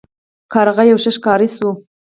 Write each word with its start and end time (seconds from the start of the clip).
کارغه 0.53 0.83
یو 0.89 0.97
ښه 1.03 1.11
ښکاري 1.17 1.47
شو. 1.55 1.69